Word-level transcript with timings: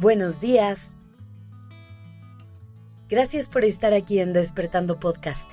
Buenos 0.00 0.40
días. 0.40 0.96
Gracias 3.10 3.50
por 3.50 3.66
estar 3.66 3.92
aquí 3.92 4.18
en 4.18 4.32
Despertando 4.32 4.98
Podcast. 4.98 5.52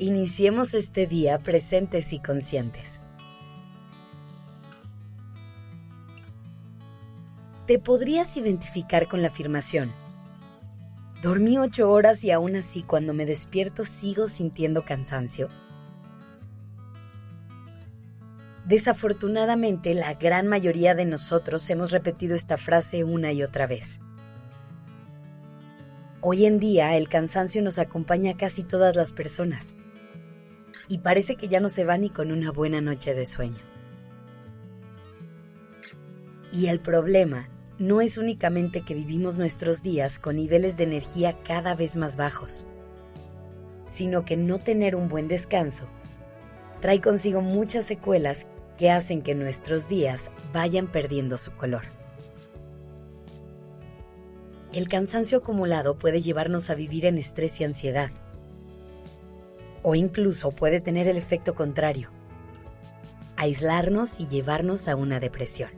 Iniciemos 0.00 0.74
este 0.74 1.06
día 1.06 1.38
presentes 1.38 2.12
y 2.12 2.18
conscientes. 2.18 3.00
¿Te 7.68 7.78
podrías 7.78 8.36
identificar 8.36 9.06
con 9.06 9.22
la 9.22 9.28
afirmación? 9.28 9.92
Dormí 11.22 11.58
ocho 11.58 11.88
horas 11.92 12.24
y 12.24 12.32
aún 12.32 12.56
así 12.56 12.82
cuando 12.82 13.14
me 13.14 13.24
despierto 13.24 13.84
sigo 13.84 14.26
sintiendo 14.26 14.84
cansancio. 14.84 15.48
Desafortunadamente, 18.70 19.94
la 19.94 20.14
gran 20.14 20.46
mayoría 20.46 20.94
de 20.94 21.04
nosotros 21.04 21.68
hemos 21.70 21.90
repetido 21.90 22.36
esta 22.36 22.56
frase 22.56 23.02
una 23.02 23.32
y 23.32 23.42
otra 23.42 23.66
vez. 23.66 24.00
Hoy 26.20 26.46
en 26.46 26.60
día 26.60 26.96
el 26.96 27.08
cansancio 27.08 27.62
nos 27.62 27.80
acompaña 27.80 28.30
a 28.30 28.36
casi 28.36 28.62
todas 28.62 28.94
las 28.94 29.10
personas 29.10 29.74
y 30.86 30.98
parece 30.98 31.34
que 31.34 31.48
ya 31.48 31.58
no 31.58 31.68
se 31.68 31.84
va 31.84 31.98
ni 31.98 32.10
con 32.10 32.30
una 32.30 32.52
buena 32.52 32.80
noche 32.80 33.12
de 33.12 33.26
sueño. 33.26 33.58
Y 36.52 36.66
el 36.66 36.78
problema 36.78 37.48
no 37.80 38.00
es 38.00 38.18
únicamente 38.18 38.82
que 38.82 38.94
vivimos 38.94 39.36
nuestros 39.36 39.82
días 39.82 40.20
con 40.20 40.36
niveles 40.36 40.76
de 40.76 40.84
energía 40.84 41.42
cada 41.42 41.74
vez 41.74 41.96
más 41.96 42.16
bajos, 42.16 42.66
sino 43.88 44.24
que 44.24 44.36
no 44.36 44.60
tener 44.60 44.94
un 44.94 45.08
buen 45.08 45.26
descanso 45.26 45.88
trae 46.80 47.00
consigo 47.00 47.42
muchas 47.42 47.84
secuelas 47.84 48.46
que 48.80 48.90
hacen 48.90 49.20
que 49.20 49.34
nuestros 49.34 49.90
días 49.90 50.30
vayan 50.54 50.86
perdiendo 50.86 51.36
su 51.36 51.52
color. 51.52 51.82
El 54.72 54.88
cansancio 54.88 55.36
acumulado 55.36 55.98
puede 55.98 56.22
llevarnos 56.22 56.70
a 56.70 56.74
vivir 56.74 57.04
en 57.04 57.18
estrés 57.18 57.60
y 57.60 57.64
ansiedad, 57.64 58.10
o 59.82 59.94
incluso 59.94 60.50
puede 60.50 60.80
tener 60.80 61.08
el 61.08 61.18
efecto 61.18 61.54
contrario, 61.54 62.08
aislarnos 63.36 64.18
y 64.18 64.28
llevarnos 64.28 64.88
a 64.88 64.96
una 64.96 65.20
depresión. 65.20 65.72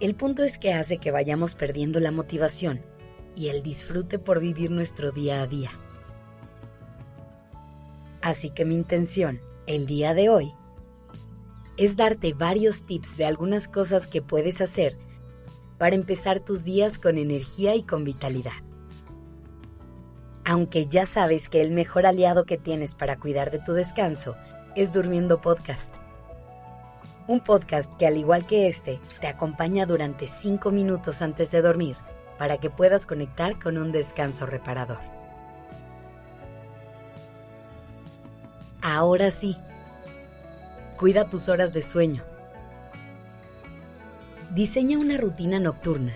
El 0.00 0.14
punto 0.14 0.44
es 0.44 0.58
que 0.58 0.72
hace 0.72 0.96
que 0.96 1.10
vayamos 1.10 1.54
perdiendo 1.54 2.00
la 2.00 2.10
motivación 2.10 2.80
y 3.36 3.48
el 3.48 3.62
disfrute 3.62 4.18
por 4.18 4.40
vivir 4.40 4.70
nuestro 4.70 5.12
día 5.12 5.42
a 5.42 5.46
día. 5.46 5.72
Así 8.22 8.48
que 8.48 8.64
mi 8.64 8.74
intención 8.76 9.42
el 9.66 9.86
día 9.86 10.14
de 10.14 10.28
hoy 10.28 10.54
es 11.76 11.96
darte 11.96 12.34
varios 12.34 12.82
tips 12.82 13.16
de 13.16 13.24
algunas 13.24 13.68
cosas 13.68 14.06
que 14.06 14.22
puedes 14.22 14.60
hacer 14.60 14.96
para 15.78 15.96
empezar 15.96 16.40
tus 16.40 16.64
días 16.64 16.98
con 16.98 17.18
energía 17.18 17.74
y 17.74 17.82
con 17.82 18.04
vitalidad. 18.04 18.52
Aunque 20.44 20.86
ya 20.86 21.06
sabes 21.06 21.48
que 21.48 21.62
el 21.62 21.72
mejor 21.72 22.06
aliado 22.06 22.44
que 22.44 22.58
tienes 22.58 22.94
para 22.94 23.18
cuidar 23.18 23.50
de 23.50 23.58
tu 23.58 23.72
descanso 23.72 24.36
es 24.76 24.92
Durmiendo 24.92 25.40
Podcast. 25.40 25.94
Un 27.26 27.40
podcast 27.40 27.90
que 27.96 28.06
al 28.06 28.18
igual 28.18 28.46
que 28.46 28.68
este 28.68 29.00
te 29.20 29.26
acompaña 29.26 29.86
durante 29.86 30.26
5 30.26 30.70
minutos 30.70 31.22
antes 31.22 31.50
de 31.50 31.62
dormir 31.62 31.96
para 32.38 32.58
que 32.58 32.68
puedas 32.68 33.06
conectar 33.06 33.58
con 33.58 33.78
un 33.78 33.92
descanso 33.92 34.44
reparador. 34.44 35.13
Ahora 38.86 39.30
sí, 39.30 39.56
cuida 40.98 41.30
tus 41.30 41.48
horas 41.48 41.72
de 41.72 41.80
sueño. 41.80 42.22
Diseña 44.54 44.98
una 44.98 45.16
rutina 45.16 45.58
nocturna 45.58 46.12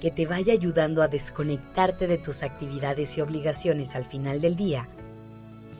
que 0.00 0.12
te 0.12 0.26
vaya 0.26 0.52
ayudando 0.52 1.02
a 1.02 1.08
desconectarte 1.08 2.06
de 2.06 2.18
tus 2.18 2.44
actividades 2.44 3.18
y 3.18 3.20
obligaciones 3.20 3.96
al 3.96 4.04
final 4.04 4.40
del 4.40 4.54
día 4.54 4.88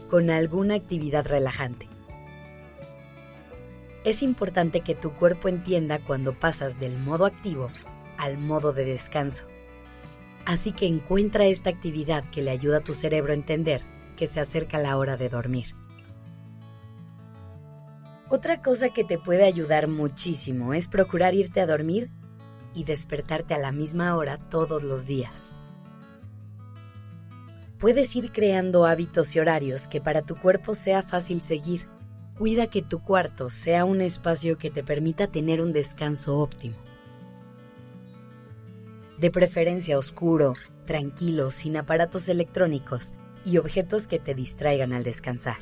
con 0.08 0.31
alguna 0.31 0.75
actividad 0.75 1.25
relajante. 1.28 1.88
Es 4.04 4.25
importante 4.25 4.81
que 4.81 4.97
tu 4.97 5.12
cuerpo 5.12 5.47
entienda 5.47 6.00
cuando 6.00 6.37
pasas 6.37 6.81
del 6.81 6.98
modo 6.98 7.26
activo 7.26 7.70
al 8.19 8.38
modo 8.38 8.72
de 8.72 8.87
descanso. 8.87 9.47
Así 10.47 10.72
que 10.72 10.88
encuentra 10.88 11.44
esta 11.44 11.70
actividad 11.70 12.25
que 12.25 12.42
le 12.42 12.50
ayuda 12.50 12.78
a 12.78 12.84
tu 12.84 12.92
cerebro 12.92 13.31
a 13.31 13.37
entender 13.37 14.00
que 14.20 14.26
se 14.26 14.38
acerca 14.38 14.76
la 14.76 14.98
hora 14.98 15.16
de 15.16 15.31
dormir. 15.31 15.75
Otra 18.28 18.60
cosa 18.60 18.91
que 18.91 19.03
te 19.03 19.16
puede 19.16 19.44
ayudar 19.44 19.88
muchísimo 19.88 20.75
es 20.75 20.88
procurar 20.88 21.32
irte 21.32 21.58
a 21.62 21.66
dormir 21.66 22.10
y 22.75 22.84
despertarte 22.84 23.54
a 23.54 23.58
la 23.58 23.72
misma 23.72 24.14
hora 24.19 24.36
todos 24.36 24.82
los 24.82 25.06
días. 25.06 25.53
Puedes 27.78 28.14
ir 28.14 28.31
creando 28.31 28.84
hábitos 28.84 29.34
y 29.34 29.41
horarios 29.41 29.88
que 29.88 30.03
para 30.03 30.20
tu 30.20 30.37
cuerpo 30.37 30.75
sea 30.75 31.02
fácil 31.02 31.41
seguir. 31.41 31.88
Cuida 32.37 32.66
que 32.66 32.82
tu 32.82 33.02
cuarto 33.02 33.48
sea 33.48 33.87
un 33.87 34.02
espacio 34.02 34.58
que 34.58 34.70
te 34.70 34.84
permita 34.84 35.28
tener 35.28 35.62
un 35.62 35.72
descanso 35.72 36.37
óptimo. 36.37 36.76
De 39.16 39.31
preferencia 39.31 39.97
oscuro, 39.98 40.56
tranquilo, 40.84 41.50
sin 41.50 41.78
aparatos 41.78 42.28
electrónicos 42.28 43.14
y 43.44 43.58
objetos 43.58 44.06
que 44.06 44.18
te 44.18 44.34
distraigan 44.34 44.92
al 44.92 45.02
descansar. 45.02 45.58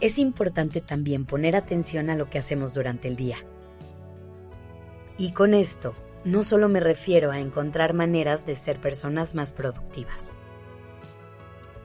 Es 0.00 0.18
importante 0.18 0.80
también 0.80 1.24
poner 1.24 1.56
atención 1.56 2.10
a 2.10 2.16
lo 2.16 2.28
que 2.28 2.38
hacemos 2.38 2.74
durante 2.74 3.08
el 3.08 3.16
día. 3.16 3.38
Y 5.16 5.32
con 5.32 5.54
esto, 5.54 5.94
no 6.24 6.42
solo 6.42 6.68
me 6.68 6.80
refiero 6.80 7.30
a 7.30 7.38
encontrar 7.38 7.94
maneras 7.94 8.46
de 8.46 8.56
ser 8.56 8.80
personas 8.80 9.34
más 9.34 9.52
productivas, 9.52 10.34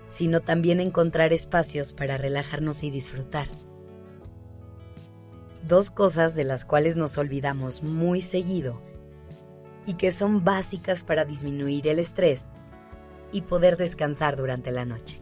sino 0.09 0.41
también 0.41 0.79
encontrar 0.79 1.33
espacios 1.33 1.94
para 1.94 2.17
relajarnos 2.17 2.83
y 2.83 2.89
disfrutar. 2.89 3.47
Dos 5.67 5.91
cosas 5.91 6.35
de 6.35 6.45
las 6.45 6.66
cuales 6.66 6.95
nos 6.95 7.17
olvidamos 7.17 7.83
muy 7.83 8.21
seguido 8.21 8.81
y 9.89 9.95
que 9.95 10.11
son 10.11 10.44
básicas 10.44 11.03
para 11.03 11.25
disminuir 11.25 11.88
el 11.88 11.97
estrés 11.97 12.47
y 13.31 13.41
poder 13.41 13.75
descansar 13.75 14.35
durante 14.35 14.69
la 14.69 14.85
noche. 14.85 15.19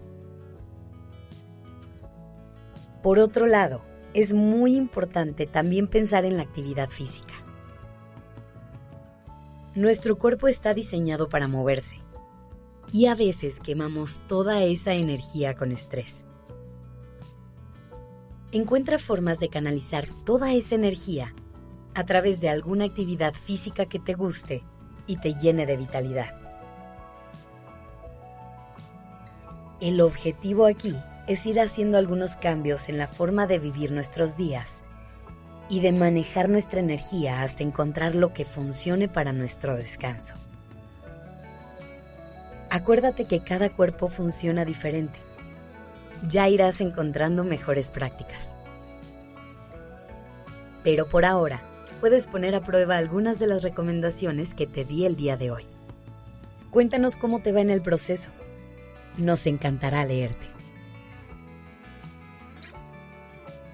Por 3.01 3.17
otro 3.19 3.47
lado, 3.47 3.81
es 4.13 4.33
muy 4.33 4.75
importante 4.75 5.47
también 5.47 5.87
pensar 5.87 6.25
en 6.25 6.35
la 6.35 6.43
actividad 6.43 6.89
física. 6.89 7.33
Nuestro 9.73 10.17
cuerpo 10.17 10.49
está 10.49 10.73
diseñado 10.73 11.29
para 11.29 11.47
moverse 11.47 12.01
y 12.91 13.05
a 13.05 13.15
veces 13.15 13.61
quemamos 13.61 14.21
toda 14.27 14.63
esa 14.63 14.95
energía 14.95 15.55
con 15.55 15.71
estrés. 15.71 16.25
Encuentra 18.51 18.99
formas 18.99 19.39
de 19.39 19.47
canalizar 19.47 20.09
toda 20.25 20.51
esa 20.51 20.75
energía 20.75 21.33
a 21.97 22.03
través 22.03 22.41
de 22.41 22.49
alguna 22.49 22.85
actividad 22.85 23.33
física 23.33 23.87
que 23.87 23.97
te 23.97 24.13
guste 24.13 24.63
y 25.07 25.17
te 25.17 25.33
llene 25.33 25.65
de 25.65 25.77
vitalidad. 25.77 26.35
El 29.81 29.99
objetivo 30.01 30.67
aquí 30.67 30.95
es 31.25 31.47
ir 31.47 31.59
haciendo 31.59 31.97
algunos 31.97 32.35
cambios 32.35 32.87
en 32.89 32.99
la 32.99 33.07
forma 33.07 33.47
de 33.47 33.57
vivir 33.57 33.91
nuestros 33.91 34.37
días 34.37 34.83
y 35.69 35.79
de 35.79 35.91
manejar 35.91 36.49
nuestra 36.49 36.81
energía 36.81 37.41
hasta 37.41 37.63
encontrar 37.63 38.13
lo 38.13 38.31
que 38.31 38.45
funcione 38.45 39.07
para 39.07 39.33
nuestro 39.33 39.75
descanso. 39.75 40.35
Acuérdate 42.69 43.25
que 43.25 43.39
cada 43.39 43.71
cuerpo 43.71 44.07
funciona 44.07 44.65
diferente. 44.65 45.19
Ya 46.29 46.47
irás 46.47 46.79
encontrando 46.79 47.43
mejores 47.43 47.89
prácticas. 47.89 48.55
Pero 50.83 51.07
por 51.09 51.25
ahora, 51.25 51.63
puedes 51.99 52.27
poner 52.27 52.55
a 52.55 52.63
prueba 52.63 52.97
algunas 52.97 53.39
de 53.39 53.47
las 53.47 53.63
recomendaciones 53.63 54.53
que 54.53 54.67
te 54.67 54.85
di 54.85 55.05
el 55.05 55.15
día 55.15 55.37
de 55.37 55.51
hoy. 55.51 55.63
Cuéntanos 56.71 57.15
cómo 57.15 57.39
te 57.39 57.51
va 57.51 57.61
en 57.61 57.69
el 57.69 57.81
proceso. 57.81 58.29
Nos 59.17 59.45
encantará 59.47 60.05
leerte. 60.05 60.45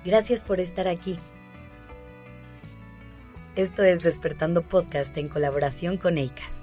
Gracias 0.05 0.43
por 0.43 0.59
estar 0.59 0.87
aquí. 0.87 1.19
Esto 3.55 3.83
es 3.83 4.01
Despertando 4.01 4.63
Podcast 4.63 5.15
en 5.17 5.27
colaboración 5.27 5.97
con 5.97 6.17
ACAST. 6.17 6.62